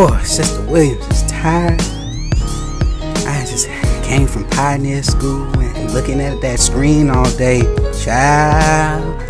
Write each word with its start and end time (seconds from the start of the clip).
Boy, 0.00 0.18
Sister 0.22 0.62
Williams 0.62 1.06
is 1.08 1.30
tired. 1.30 1.78
I 3.28 3.44
just 3.46 3.68
came 4.02 4.26
from 4.26 4.48
Pioneer 4.48 5.02
School 5.02 5.44
and 5.60 5.92
looking 5.92 6.22
at 6.22 6.40
that 6.40 6.58
screen 6.58 7.10
all 7.10 7.30
day. 7.32 7.60
Child, 8.02 9.22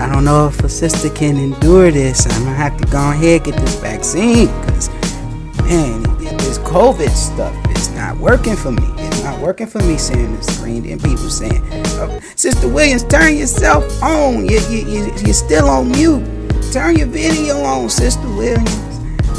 I 0.00 0.08
don't 0.10 0.24
know 0.24 0.46
if 0.46 0.64
a 0.64 0.68
sister 0.70 1.10
can 1.10 1.36
endure 1.36 1.90
this. 1.90 2.24
I'm 2.24 2.44
gonna 2.44 2.56
have 2.56 2.78
to 2.78 2.86
go 2.86 3.10
ahead 3.10 3.42
and 3.42 3.52
get 3.52 3.60
this 3.60 3.74
vaccine 3.80 4.46
because, 4.62 4.88
man, 5.58 6.04
this 6.38 6.56
COVID 6.60 7.10
stuff 7.10 7.54
is 7.76 7.90
not 7.90 8.16
working 8.16 8.56
for 8.56 8.72
me. 8.72 8.86
It's 8.96 9.22
not 9.22 9.38
working 9.42 9.66
for 9.66 9.82
me 9.82 9.98
seeing 9.98 10.34
the 10.36 10.42
screen. 10.42 10.86
And 10.86 11.02
people 11.02 11.28
saying, 11.28 11.60
oh, 12.00 12.18
Sister 12.34 12.66
Williams, 12.66 13.04
turn 13.04 13.36
yourself 13.36 13.84
on. 14.02 14.48
You, 14.48 14.58
you, 14.70 14.88
you, 14.88 15.12
you're 15.22 15.34
still 15.34 15.68
on 15.68 15.92
mute. 15.92 16.24
Turn 16.72 16.96
your 16.96 17.08
video 17.08 17.58
on, 17.58 17.90
Sister 17.90 18.26
Williams. 18.26 18.89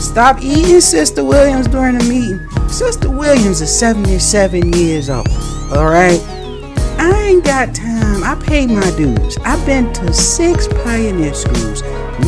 Stop 0.01 0.41
eating 0.41 0.81
Sister 0.81 1.23
Williams 1.23 1.67
during 1.67 1.95
the 1.95 2.03
meeting. 2.05 2.39
Sister 2.67 3.09
Williams 3.09 3.61
is 3.61 3.79
77 3.79 4.73
years 4.73 5.11
old. 5.11 5.27
Alright? 5.71 6.19
I 6.97 7.27
ain't 7.29 7.45
got 7.45 7.75
time. 7.75 8.23
I 8.23 8.35
paid 8.43 8.71
my 8.71 8.89
dues. 8.97 9.37
I've 9.45 9.63
been 9.63 9.93
to 9.93 10.11
six 10.11 10.67
pioneer 10.67 11.35
schools. 11.35 11.83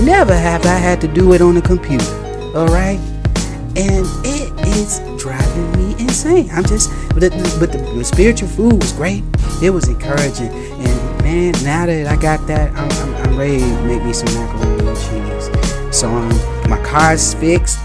Never 0.05 0.35
have 0.35 0.65
I 0.67 0.75
had 0.75 1.01
to 1.01 1.07
do 1.07 1.33
it 1.33 1.41
on 1.41 1.57
a 1.57 1.61
computer. 1.61 2.05
Alright? 2.55 2.99
And 3.75 4.05
it 4.23 4.53
is 4.67 4.99
driving 5.19 5.71
me 5.71 5.99
insane. 5.99 6.51
I'm 6.51 6.63
just, 6.63 6.91
but 7.09 7.21
the, 7.21 7.57
but 7.59 7.71
the, 7.71 7.79
the 7.79 8.03
spiritual 8.03 8.49
food 8.49 8.81
was 8.81 8.91
great. 8.93 9.23
It 9.63 9.71
was 9.71 9.87
encouraging. 9.87 10.49
And 10.49 11.23
man, 11.23 11.51
now 11.63 11.87
that 11.87 12.05
I 12.05 12.21
got 12.21 12.45
that, 12.45 12.71
I'm, 12.75 12.91
I'm, 12.91 13.15
I'm 13.29 13.37
ready 13.37 13.59
to 13.59 13.83
make 13.83 14.03
me 14.03 14.13
some 14.13 14.31
macaroni 14.35 14.87
and 14.87 14.97
cheese. 14.97 15.72
So 15.93 16.09
um, 16.09 16.29
my 16.69 16.81
car's 16.83 17.35
fixed. 17.35 17.79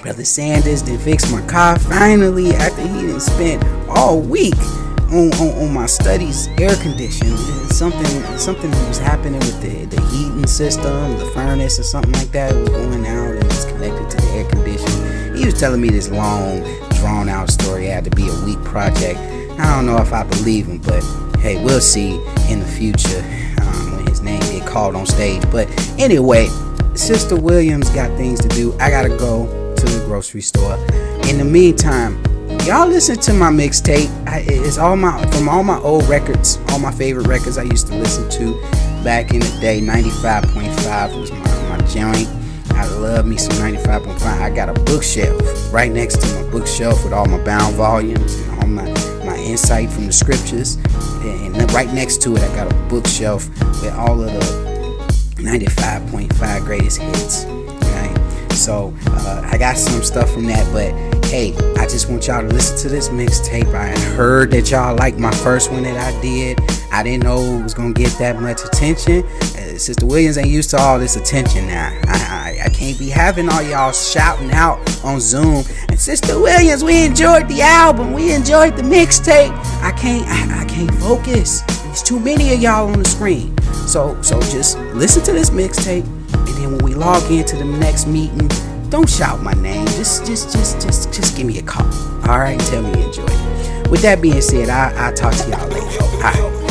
Brother 0.00 0.24
Sanders 0.24 0.80
did 0.80 0.98
fix 1.00 1.30
my 1.30 1.42
car 1.46 1.78
finally 1.78 2.52
after 2.52 2.80
he 2.80 3.02
didn't 3.02 3.20
spend 3.20 3.62
all 3.86 4.18
week 4.18 4.56
on, 5.12 5.30
on, 5.34 5.62
on 5.62 5.74
my 5.74 5.84
studies 5.84 6.48
air 6.58 6.74
conditioning. 6.76 7.36
Something 7.68 8.38
something 8.38 8.70
was 8.88 8.98
happening 8.98 9.40
with 9.40 9.60
the, 9.60 9.84
the 9.94 10.00
heating 10.06 10.46
system, 10.46 11.18
the 11.18 11.30
furnace 11.34 11.78
or 11.78 11.82
something 11.82 12.12
like 12.12 12.32
that. 12.32 12.52
It 12.54 12.60
was 12.60 12.70
going 12.70 13.06
out 13.06 13.34
and 13.34 13.44
it's 13.44 13.66
connected 13.66 14.08
to 14.08 14.16
the 14.16 14.32
air 14.32 14.48
conditioning. 14.48 15.36
He 15.36 15.44
was 15.44 15.60
telling 15.60 15.82
me 15.82 15.90
this 15.90 16.08
long, 16.08 16.62
drawn 16.94 17.28
out 17.28 17.50
story. 17.50 17.88
It 17.88 17.92
had 17.92 18.04
to 18.04 18.10
be 18.10 18.26
a 18.26 18.44
week 18.46 18.62
project. 18.64 19.20
I 19.60 19.76
don't 19.76 19.84
know 19.84 19.98
if 19.98 20.14
I 20.14 20.22
believe 20.24 20.66
him, 20.66 20.78
but 20.78 21.04
hey, 21.40 21.62
we'll 21.62 21.82
see 21.82 22.14
in 22.50 22.60
the 22.60 22.66
future 22.66 23.18
um, 23.60 23.96
when 23.96 24.06
his 24.06 24.22
name 24.22 24.40
get 24.40 24.66
called 24.66 24.96
on 24.96 25.04
stage. 25.04 25.42
But 25.50 25.68
anyway, 26.00 26.48
Sister 26.94 27.34
Williams 27.34 27.90
got 27.90 28.16
things 28.16 28.40
to 28.40 28.48
do. 28.48 28.72
I 28.78 28.88
gotta 28.88 29.08
go 29.08 29.46
to 29.74 29.84
the 29.84 30.04
grocery 30.06 30.40
store. 30.40 30.76
In 31.28 31.38
the 31.38 31.44
meantime, 31.44 32.22
y'all 32.64 32.86
listen 32.86 33.18
to 33.18 33.32
my 33.32 33.50
mixtape. 33.50 34.10
It's 34.46 34.78
all 34.78 34.96
my 34.96 35.24
from 35.32 35.48
all 35.48 35.64
my 35.64 35.78
old 35.80 36.08
records, 36.08 36.58
all 36.68 36.78
my 36.78 36.92
favorite 36.92 37.26
records 37.26 37.58
I 37.58 37.64
used 37.64 37.88
to 37.88 37.96
listen 37.96 38.30
to 38.30 38.60
back 39.02 39.32
in 39.32 39.40
the 39.40 39.58
day. 39.60 39.80
95.5 39.80 41.20
was 41.20 41.32
my, 41.32 41.76
my 41.76 41.78
joint. 41.86 42.28
I 42.74 42.86
love 42.98 43.26
me 43.26 43.36
some 43.38 43.56
95.5. 43.56 44.22
I 44.24 44.50
got 44.50 44.68
a 44.68 44.74
bookshelf 44.84 45.72
right 45.72 45.90
next 45.90 46.20
to 46.20 46.34
my 46.34 46.50
bookshelf 46.50 47.02
with 47.04 47.12
all 47.12 47.26
my 47.26 47.42
bound 47.44 47.74
volumes 47.74 48.36
and 48.40 48.60
all 48.60 48.68
my, 48.68 48.84
my 49.24 49.36
insight 49.36 49.90
from 49.90 50.06
the 50.06 50.12
scriptures. 50.12 50.76
And 51.24 51.70
right 51.72 51.92
next 51.92 52.22
to 52.22 52.36
it, 52.36 52.42
I 52.42 52.54
got 52.54 52.72
a 52.72 52.74
bookshelf 52.88 53.48
with 53.82 53.92
all 53.94 54.22
of 54.22 54.32
the 54.32 54.63
95.5 55.44 56.64
greatest 56.64 57.00
hits. 57.00 57.44
Okay? 57.44 58.14
So 58.54 58.94
uh, 59.08 59.48
I 59.50 59.58
got 59.58 59.76
some 59.76 60.02
stuff 60.02 60.32
from 60.32 60.46
that, 60.46 60.66
but 60.72 61.24
hey, 61.26 61.54
I 61.76 61.86
just 61.86 62.08
want 62.08 62.26
y'all 62.26 62.40
to 62.40 62.48
listen 62.48 62.78
to 62.78 62.88
this 62.88 63.08
mixtape. 63.10 63.74
I 63.74 63.98
heard 64.14 64.50
that 64.52 64.70
y'all 64.70 64.96
liked 64.96 65.18
my 65.18 65.32
first 65.32 65.70
one 65.70 65.82
that 65.82 65.96
I 65.96 66.18
did. 66.22 66.60
I 66.90 67.02
didn't 67.02 67.24
know 67.24 67.40
it 67.58 67.62
was 67.62 67.74
gonna 67.74 67.92
get 67.92 68.12
that 68.18 68.40
much 68.40 68.64
attention. 68.64 69.24
Uh, 69.24 69.76
Sister 69.76 70.06
Williams 70.06 70.38
ain't 70.38 70.48
used 70.48 70.70
to 70.70 70.78
all 70.78 70.98
this 70.98 71.16
attention 71.16 71.66
now. 71.66 71.88
I, 72.06 72.56
I, 72.62 72.66
I 72.66 72.68
can't 72.68 72.98
be 72.98 73.10
having 73.10 73.48
all 73.48 73.62
y'all 73.62 73.92
shouting 73.92 74.52
out 74.52 74.78
on 75.04 75.20
Zoom. 75.20 75.64
And 75.88 75.98
Sister 75.98 76.38
Williams, 76.38 76.84
we 76.84 77.04
enjoyed 77.04 77.48
the 77.48 77.60
album. 77.60 78.12
We 78.12 78.32
enjoyed 78.32 78.76
the 78.76 78.82
mixtape. 78.82 79.52
I 79.82 79.92
can't, 79.92 80.26
I, 80.26 80.62
I 80.62 80.64
can't 80.66 80.94
focus. 80.94 81.60
There's 81.82 82.02
too 82.02 82.20
many 82.20 82.54
of 82.54 82.60
y'all 82.60 82.88
on 82.88 83.02
the 83.02 83.08
screen. 83.08 83.53
So, 83.86 84.20
so 84.22 84.40
just 84.40 84.78
listen 84.94 85.22
to 85.24 85.32
this 85.32 85.50
mixtape, 85.50 86.04
and 86.34 86.48
then 86.48 86.72
when 86.72 86.84
we 86.84 86.94
log 86.94 87.30
into 87.30 87.56
the 87.56 87.64
next 87.64 88.06
meeting, 88.06 88.48
don't 88.90 89.08
shout 89.08 89.42
my 89.42 89.52
name. 89.54 89.86
Just, 89.86 90.26
just, 90.26 90.52
just, 90.52 90.80
just, 90.80 91.12
just 91.12 91.36
give 91.36 91.46
me 91.46 91.58
a 91.58 91.62
call. 91.62 91.86
All 92.28 92.38
right, 92.38 92.58
tell 92.60 92.82
me 92.82 92.88
you 93.00 93.06
enjoyed 93.06 93.30
it. 93.30 93.90
With 93.90 94.02
that 94.02 94.20
being 94.22 94.40
said, 94.40 94.68
I, 94.68 94.92
I'll 94.96 95.14
talk 95.14 95.34
to 95.34 95.50
y'all 95.50 95.68
later. 95.68 96.02
All 96.02 96.20
right. 96.20 96.63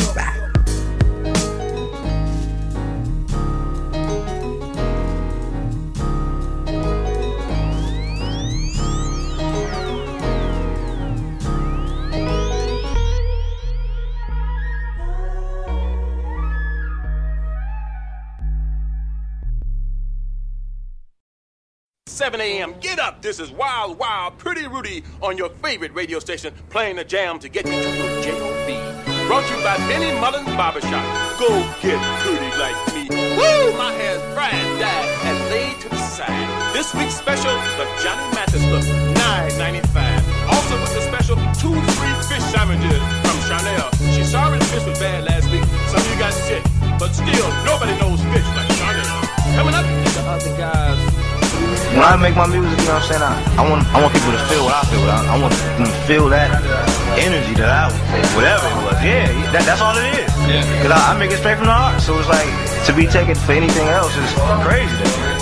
7 22.24 22.40
a.m. 22.40 22.74
Get 22.80 22.98
up. 22.98 23.20
This 23.20 23.38
is 23.38 23.50
Wild 23.52 23.98
Wild 23.98 24.38
Pretty 24.38 24.66
Rudy 24.66 25.04
on 25.20 25.36
your 25.36 25.50
favorite 25.60 25.92
radio 25.92 26.18
station, 26.18 26.54
playing 26.70 26.96
the 26.96 27.04
jam 27.04 27.38
to 27.38 27.50
get 27.50 27.66
you 27.66 27.72
to 27.72 27.96
your 28.00 28.22
J.O.B. 28.24 29.28
Brought 29.28 29.44
to 29.44 29.52
you 29.52 29.60
by 29.62 29.76
Benny 29.92 30.08
Mullins 30.18 30.48
Barbershop. 30.56 31.04
Go 31.38 31.52
get 31.84 32.00
pretty 32.24 32.48
like 32.56 32.80
me. 32.96 33.12
Woo! 33.12 33.76
My 33.76 33.92
hair's 34.00 34.22
fried, 34.32 34.56
dyed, 34.80 35.04
and 35.28 35.36
laid 35.52 35.76
to 35.82 35.90
the 35.90 36.00
side. 36.00 36.72
This 36.72 36.94
week's 36.94 37.12
special, 37.12 37.52
the 37.76 37.84
Johnny 38.00 38.24
Mathis 38.32 38.64
look, 38.72 38.88
$9.95. 39.60 40.48
Also 40.48 40.80
with 40.80 40.94
the 40.96 41.04
special, 41.04 41.36
two 41.60 41.76
free 41.92 42.16
fish 42.24 42.44
sandwiches 42.48 43.04
from 43.20 43.36
Chanel. 43.44 43.92
She 44.16 44.24
sorry 44.24 44.58
the 44.60 44.64
fish 44.64 44.86
was 44.86 44.98
bad 44.98 45.24
last 45.24 45.44
week. 45.52 45.64
Some 45.92 46.00
of 46.00 46.08
you 46.08 46.18
got 46.18 46.32
sick. 46.32 46.64
But 46.98 47.12
still, 47.12 47.52
nobody 47.68 47.92
knows 48.00 48.24
fish 48.32 48.48
like 48.56 48.72
Chanel. 48.80 49.20
Coming 49.60 49.74
up, 49.74 49.84
the 49.84 50.22
other 50.24 50.56
guys 50.56 51.23
when 51.94 52.02
I 52.02 52.16
make 52.16 52.34
my 52.34 52.46
music, 52.46 52.74
you 52.82 52.90
know 52.90 52.98
what 52.98 53.06
I'm 53.06 53.10
saying? 53.10 53.22
I, 53.22 53.34
I 53.58 53.62
want 53.70 53.86
I 53.94 54.02
want 54.02 54.12
people 54.12 54.34
to 54.34 54.42
feel 54.50 54.66
what 54.66 54.74
I 54.74 54.84
feel. 54.90 55.02
I, 55.06 55.18
I 55.30 55.36
want 55.38 55.54
them 55.78 55.86
to 55.86 55.98
feel 56.10 56.26
that 56.28 56.50
energy 57.18 57.54
that 57.54 57.70
I, 57.70 57.86
whatever 58.34 58.66
it 58.66 58.78
was. 58.82 58.98
Yeah, 58.98 59.30
that, 59.54 59.62
that's 59.62 59.80
all 59.80 59.94
it 59.94 60.10
is. 60.18 60.30
Yeah. 60.50 60.66
Cause 60.82 60.90
I, 60.90 61.14
I 61.14 61.18
make 61.18 61.30
it 61.30 61.38
straight 61.38 61.58
from 61.58 61.70
the 61.70 61.76
heart. 61.76 62.02
So 62.02 62.18
it's 62.18 62.28
like 62.28 62.50
to 62.86 62.92
be 62.92 63.06
taken 63.06 63.34
for 63.34 63.52
anything 63.52 63.86
else 63.88 64.14
is 64.16 64.30
crazy. 64.66 64.90
Though. 64.90 65.33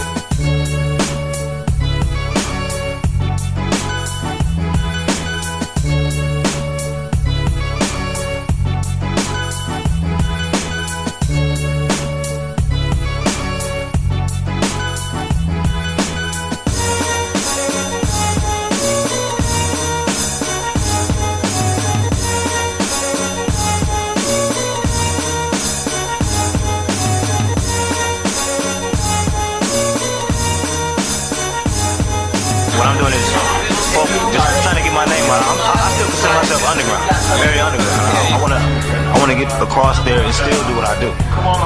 Across 39.72 40.04
there 40.04 40.20
and 40.20 40.34
still 40.34 40.60
do 40.68 40.76
what 40.76 40.84
I 40.84 41.00
do, 41.00 41.08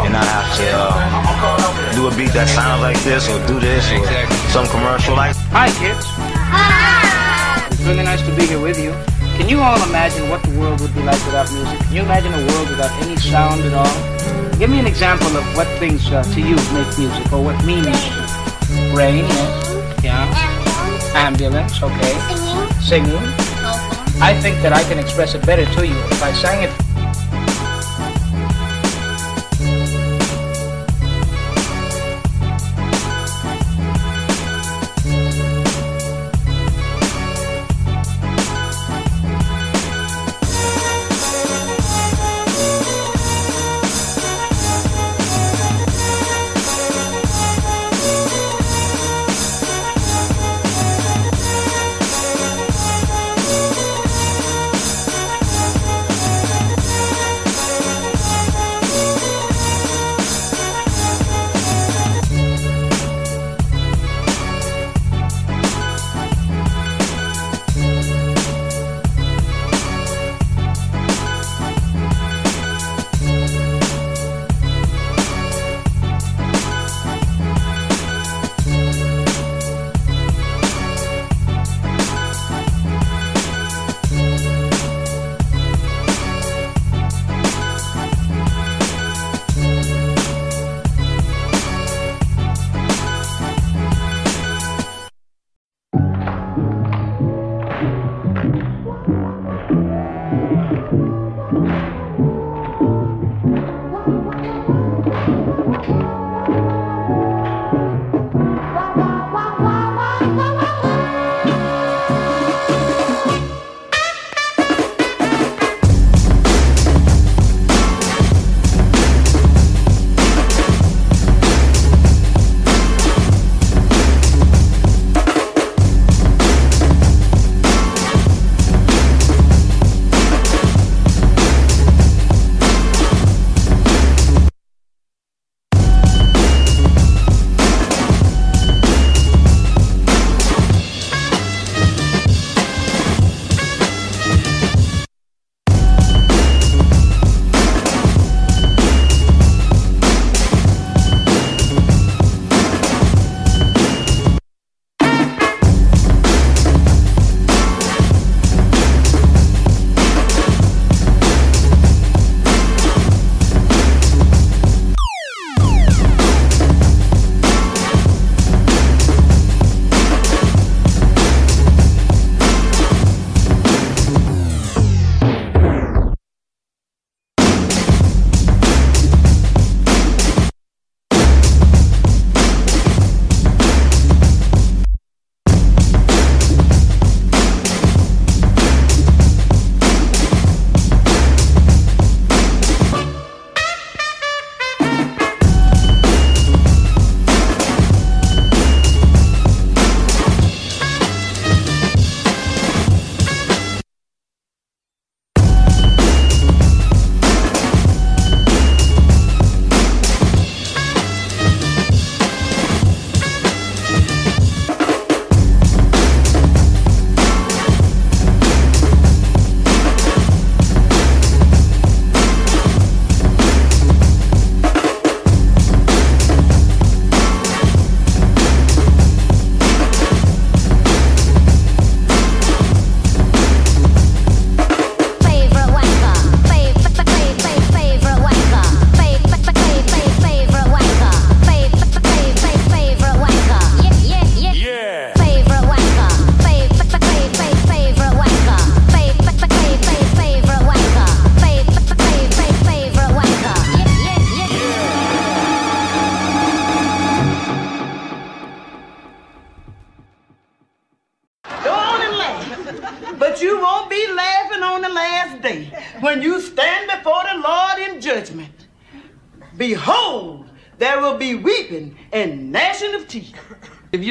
and 0.06 0.12
not 0.12 0.22
have 0.30 0.46
to 0.62 0.66
uh, 0.70 1.94
do 1.96 2.06
a 2.06 2.12
beat 2.14 2.30
that 2.38 2.46
sounds 2.46 2.80
like 2.82 2.94
this 3.02 3.26
or 3.26 3.42
do 3.50 3.58
this 3.58 3.82
or 3.90 4.04
some 4.54 4.66
commercial 4.68 5.16
like. 5.16 5.34
Hi, 5.50 5.66
kids. 5.74 6.06
Hi. 6.54 7.66
It's 7.66 7.82
really 7.82 8.04
nice 8.04 8.22
to 8.22 8.32
be 8.36 8.46
here 8.46 8.60
with 8.60 8.78
you. 8.78 8.92
Can 9.34 9.48
you 9.48 9.58
all 9.58 9.80
imagine 9.88 10.30
what 10.30 10.42
the 10.44 10.54
world 10.54 10.80
would 10.80 10.94
be 10.94 11.02
like 11.02 11.18
without 11.26 11.50
music? 11.50 11.78
Can 11.88 11.94
you 11.96 12.02
imagine 12.02 12.32
a 12.32 12.46
world 12.46 12.68
without 12.70 12.92
any 13.02 13.16
sound 13.16 13.62
at 13.62 13.74
all? 13.74 14.58
Give 14.58 14.70
me 14.70 14.78
an 14.78 14.86
example 14.86 15.34
of 15.36 15.44
what 15.56 15.66
things 15.82 16.06
uh, 16.12 16.22
to 16.22 16.40
you 16.40 16.56
make 16.76 16.90
music 16.96 17.26
or 17.32 17.42
what 17.42 17.58
means 17.66 17.90
rain, 18.94 19.26
yes, 20.04 20.04
yeah, 20.04 21.26
ambulance, 21.26 21.82
okay, 21.82 22.14
singing. 22.78 23.18
singing. 23.18 23.45
I 24.20 24.38
think 24.40 24.62
that 24.62 24.72
I 24.72 24.82
can 24.84 24.98
express 24.98 25.34
it 25.34 25.44
better 25.44 25.66
to 25.66 25.86
you 25.86 25.94
if 25.94 26.22
I 26.22 26.32
sang 26.32 26.62
it 26.62 26.85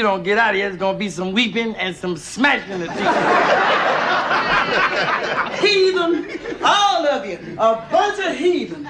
don't 0.06 0.24
get 0.24 0.38
out 0.38 0.52
of 0.52 0.56
here, 0.56 0.70
there's 0.70 0.80
gonna 0.80 0.98
be 0.98 1.10
some 1.10 1.32
weeping 1.32 1.76
and 1.76 1.96
some 1.96 2.16
smashing 2.16 2.82
of 2.82 2.88
teeth. 2.90 2.90
heathen, 5.62 6.40
all 6.64 7.08
of 7.08 7.26
you, 7.26 7.40
a 7.58 7.88
bunch 7.92 8.20
of 8.20 8.38
heathen. 8.38 8.88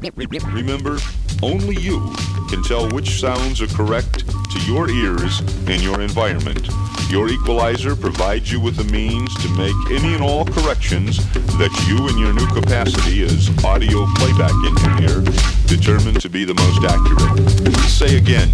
Remember, 0.00 0.98
only 1.42 1.76
you 1.76 2.12
can 2.48 2.62
tell 2.62 2.88
which 2.90 3.20
sounds 3.20 3.60
are 3.60 3.66
correct 3.66 4.24
to 4.50 4.60
your 4.64 4.88
ears 4.88 5.40
and 5.68 5.82
your 5.82 6.00
environment. 6.00 6.68
Your 7.10 7.28
equalizer 7.28 7.94
provides 7.94 8.50
you 8.50 8.58
with 8.58 8.76
the 8.76 8.84
means 8.84 9.34
to 9.42 9.48
make 9.50 9.74
any 9.90 10.14
and 10.14 10.22
all 10.22 10.46
corrections 10.46 11.18
that 11.58 11.72
you 11.86 12.08
in 12.08 12.16
your 12.16 12.32
new 12.32 12.46
capacity 12.46 13.22
as 13.22 13.50
audio 13.64 14.06
playback 14.16 14.52
engineer 14.64 15.22
determine 15.66 16.14
to 16.14 16.30
be 16.30 16.44
the 16.44 16.54
most 16.54 16.82
accurate. 16.84 17.80
Say 17.90 18.16
again, 18.16 18.50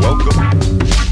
welcome 0.00 1.05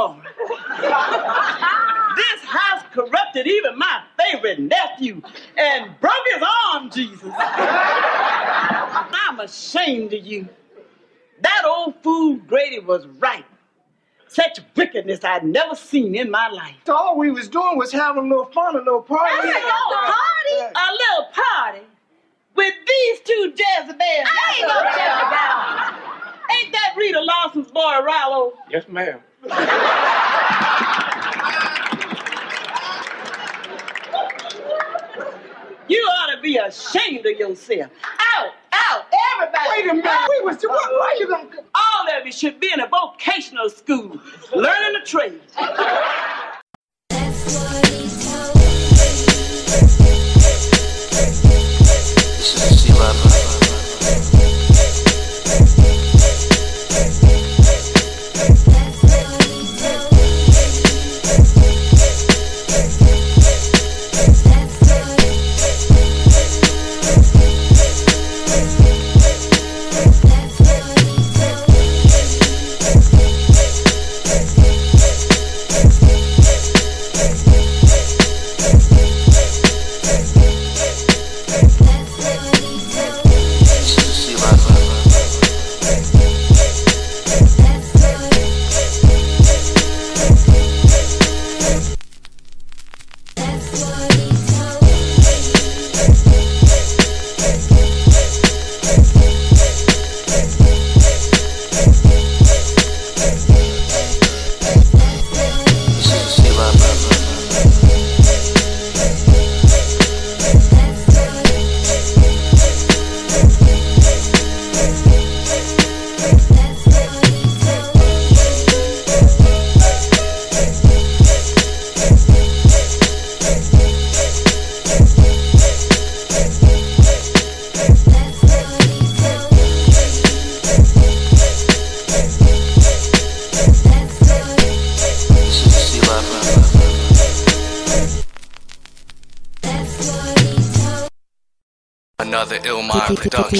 Sodom 0.00 0.22
this 2.16 2.40
house 2.44 2.82
corrupted 2.92 3.46
even 3.46 3.78
my 3.78 4.02
favorite 4.18 4.58
nephew 4.58 5.20
and 5.56 6.00
broke 6.00 6.26
his 6.34 6.42
arm, 6.72 6.90
Jesus. 6.90 7.30
I'm 7.34 9.38
ashamed 9.40 10.12
of 10.14 10.26
you. 10.26 10.48
That 11.42 11.64
old 11.66 11.96
fool 12.02 12.36
Grady 12.36 12.78
was 12.78 13.06
right. 13.18 13.44
Such 14.28 14.60
wickedness 14.74 15.22
I'd 15.22 15.44
never 15.44 15.74
seen 15.74 16.14
in 16.14 16.30
my 16.30 16.48
life. 16.48 16.76
So 16.86 16.96
all 16.96 17.18
we 17.18 17.30
was 17.30 17.48
doing 17.48 17.76
was 17.76 17.92
having 17.92 18.24
a 18.24 18.28
little 18.28 18.46
fun, 18.46 18.76
a 18.76 18.78
little 18.78 19.02
party. 19.02 19.34
A 19.34 19.42
little 19.42 19.98
party? 20.00 20.56
A 20.74 20.92
little 20.92 21.26
party? 21.32 21.84
With 22.54 22.74
these 22.86 23.20
two 23.20 23.52
Jezebels. 23.54 24.00
I 24.00 24.54
ain't 24.58 24.68
no 24.68 24.82
Jezebel. 24.96 25.92
Ain't 26.56 26.72
that 26.72 26.94
Rita 26.96 27.20
Lawson's 27.20 27.70
boy, 27.70 28.00
Rollo? 28.02 28.54
Yes, 28.70 28.88
ma'am. 28.88 29.20
You 29.42 29.50
ought 35.96 36.34
to 36.34 36.42
be 36.42 36.58
ashamed 36.58 37.24
of 37.24 37.38
yourself. 37.38 37.90
Out, 38.36 38.52
out, 38.72 39.06
everybody. 39.34 39.68
Wait 39.70 39.90
a 39.90 39.94
minute. 39.94 40.28
We 40.28 40.44
was 40.44 40.58
doing. 40.58 40.74
Why 40.74 41.16
you 41.18 41.26
gonna? 41.26 41.48
All 41.74 42.18
of 42.18 42.26
you 42.26 42.32
should 42.32 42.60
be 42.60 42.70
in 42.70 42.80
a 42.80 42.86
vocational 42.86 43.70
school, 43.70 44.20
learning 44.54 45.00
a 45.00 45.06
trade. 45.06 45.40
Another 93.82 94.09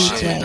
mind 0.00 0.42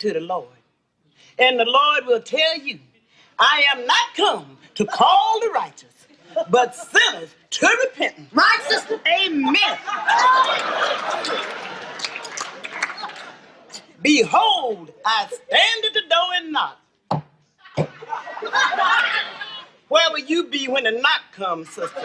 to 0.00 0.12
tell 0.12 0.14
that 0.14 0.20
to 0.20 0.20
the 0.20 0.20
Lord. 0.20 0.48
And 1.38 1.60
the 1.60 1.64
Lord 1.64 2.06
will 2.06 2.20
tell 2.22 2.58
you, 2.58 2.80
I 3.38 3.64
am 3.72 3.86
not 3.86 4.14
come 4.16 4.58
to 4.76 4.84
call 4.86 5.40
the 5.40 5.50
righteous, 5.50 6.06
but 6.50 6.74
sinners 6.74 7.34
to 7.50 7.68
repentance. 7.86 8.32
My 8.32 8.58
sister? 8.68 9.00
Amen. 9.06 9.78
Behold, 14.02 14.92
I 15.04 15.26
stand 15.26 15.84
at 15.86 15.94
the 15.94 16.02
door 16.08 16.28
and 16.36 16.52
knock. 16.52 16.78
Where 19.88 20.10
will 20.12 20.20
you 20.20 20.46
be 20.48 20.68
when 20.68 20.84
the 20.84 20.92
knock 20.92 21.22
comes, 21.32 21.70
sister? 21.70 22.00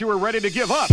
You 0.00 0.06
were 0.06 0.18
ready 0.18 0.40
to 0.40 0.50
give 0.50 0.70
up. 0.70 0.87